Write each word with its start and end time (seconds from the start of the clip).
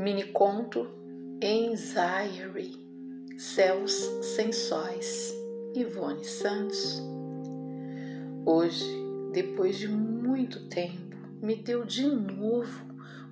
Mini 0.00 0.24
conto 0.32 0.88
Anxiety, 1.44 2.74
Céus 3.36 3.92
Sem 4.22 4.50
Sóis, 4.50 5.30
Ivone 5.74 6.24
Santos. 6.24 7.02
Hoje, 8.46 8.86
depois 9.30 9.76
de 9.76 9.88
muito 9.88 10.70
tempo, 10.70 11.14
me 11.42 11.54
deu 11.54 11.84
de 11.84 12.06
novo 12.06 12.82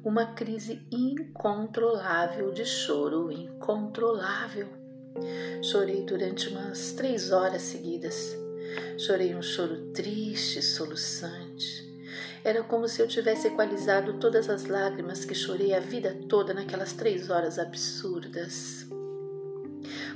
uma 0.04 0.35
crise 0.35 0.86
incontrolável 0.93 2.53
de 2.53 2.67
choro 2.67 3.32
incontrolável. 3.32 4.69
Chorei 5.62 6.05
durante 6.05 6.50
umas 6.50 6.93
três 6.93 7.32
horas 7.32 7.62
seguidas. 7.62 8.37
Chorei 8.98 9.35
um 9.35 9.41
choro 9.41 9.91
triste, 9.95 10.61
soluçante. 10.61 11.88
Era 12.45 12.63
como 12.63 12.89
se 12.89 13.03
eu 13.03 13.09
tivesse 13.09 13.49
equalizado 13.49 14.15
todas 14.15 14.49
as 14.49 14.67
lágrimas 14.67 15.25
que 15.25 15.35
chorei 15.35 15.75
a 15.75 15.81
vida 15.81 16.17
toda 16.29 16.55
naquelas 16.55 16.93
três 16.93 17.31
horas 17.31 17.59
absurdas. 17.59 18.87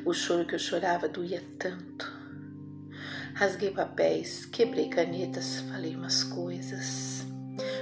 O 0.04 0.12
choro 0.12 0.44
que 0.44 0.54
eu 0.54 0.58
chorava 0.58 1.08
doía 1.08 1.42
tanto. 1.58 2.10
Rasguei 3.34 3.70
papéis, 3.70 4.44
quebrei 4.46 4.88
canetas, 4.88 5.60
falei 5.70 5.96
umas 5.96 6.22
coisas. 6.22 7.24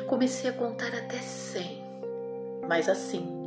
Comecei 0.07 0.51
a 0.51 0.53
contar 0.53 0.95
até 0.95 1.19
cem, 1.19 1.83
mas 2.69 2.89
assim, 2.89 3.40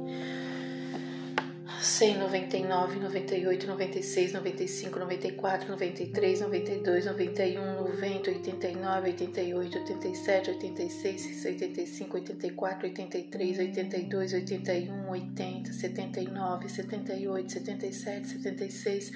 100, 1.83 2.17
99, 2.17 3.01
98, 3.01 3.67
96, 3.67 4.31
95, 4.31 4.99
94, 4.99 5.67
93, 5.67 6.39
92, 6.39 7.03
91, 7.03 7.59
90, 7.99 8.31
89, 8.31 9.05
88, 9.09 9.75
87, 9.75 10.55
86, 10.61 11.45
85, 11.45 12.15
84, 12.15 12.87
83, 12.87 13.59
82, 13.59 14.33
81, 14.33 15.09
80, 15.13 15.73
79, 15.73 16.69
78, 16.69 17.51
77, 17.51 18.29
76, 18.29 19.11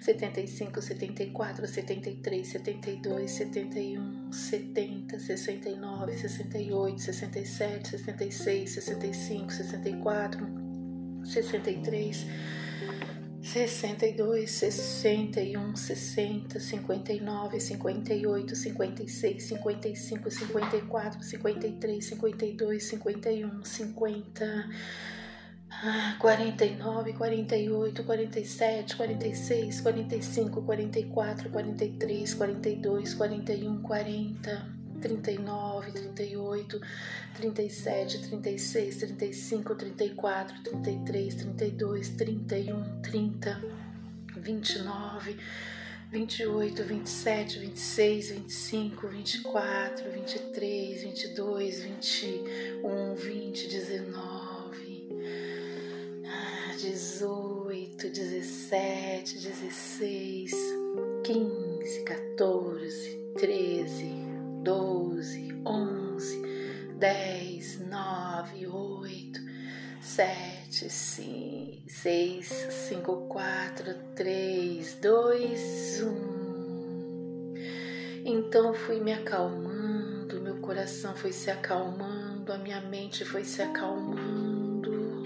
75, 0.00 0.82
74, 0.82 1.66
73, 1.68 2.44
72, 2.44 3.28
71, 3.28 4.32
70, 4.32 5.20
69, 5.20 6.18
68, 6.18 6.98
67, 6.98 7.84
66, 7.84 8.74
65, 8.74 9.52
64, 9.52 10.59
63, 11.30 12.26
62, 13.40 14.46
61, 14.46 15.76
60, 15.76 16.58
59, 16.58 17.60
58, 17.60 18.56
56, 18.56 19.52
55, 19.52 20.30
54, 20.52 21.22
53, 21.22 22.00
52, 22.00 22.80
51, 22.80 23.62
50. 23.64 24.64
49, 26.18 27.14
48, 27.14 28.02
47, 28.02 28.96
46, 28.96 29.82
45, 29.82 30.62
44, 30.66 31.48
43, 31.48 32.34
42, 32.34 33.14
41, 33.16 33.82
40. 33.82 34.79
39, 35.00 35.92
38, 35.92 36.80
37, 37.34 38.18
36, 38.30 38.96
35, 38.98 39.74
34, 39.76 40.46
33, 40.64 41.30
32, 41.30 42.16
31, 42.16 43.00
30, 43.02 43.56
29, 44.36 45.36
28, 46.12 46.74
27, 46.74 47.60
26, 47.60 48.30
25, 48.32 48.96
24, 49.08 50.02
23, 50.02 50.94
22, 51.04 51.70
21, 51.70 53.14
20, 53.16 53.68
19, 53.68 54.30
18, 57.70 58.10
17, 58.10 59.26
16, 59.26 60.50
15, 61.22 62.04
14, 62.04 63.19
dez, 67.00 67.80
nove, 67.88 68.66
oito, 68.66 69.40
sete, 70.02 70.90
seis, 70.90 72.46
cinco, 72.46 73.26
quatro, 73.26 73.94
três, 74.14 74.98
dois, 75.00 76.02
um. 76.02 77.54
Então 78.22 78.74
fui 78.74 79.00
me 79.00 79.14
acalmando, 79.14 80.42
meu 80.42 80.58
coração 80.58 81.16
foi 81.16 81.32
se 81.32 81.50
acalmando, 81.50 82.52
a 82.52 82.58
minha 82.58 82.82
mente 82.82 83.24
foi 83.24 83.44
se 83.44 83.62
acalmando. 83.62 85.22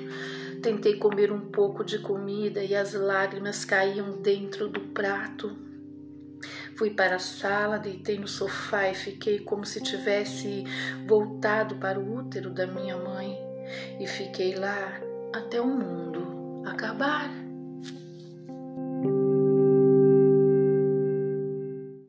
Tentei 0.63 0.97
comer 0.97 1.33
um 1.33 1.51
pouco 1.51 1.85
de 1.85 1.99
comida 1.99 2.63
e 2.63 2.73
as 2.77 2.95
lágrimas 2.95 3.65
caíam 3.65 4.23
dentro 4.23 4.69
do 4.69 4.81
prato. 4.81 5.74
Fui 6.77 6.91
para 6.91 7.17
a 7.17 7.21
sala, 7.21 7.79
deitei 7.79 8.19
no 8.19 8.27
sofá 8.27 8.89
e 8.89 8.95
fiquei 8.95 9.39
como 9.39 9.65
se 9.65 9.81
tivesse 9.81 10.65
voltado 11.07 11.77
para 11.77 12.01
o 12.01 12.17
útero 12.17 12.51
da 12.51 12.67
minha 12.67 12.97
mãe 12.97 13.39
e 14.01 14.07
fiquei 14.07 14.55
lá 14.55 15.01
até 15.33 15.61
o 15.61 15.67
mundo 15.67 16.63
acabar. 16.67 17.44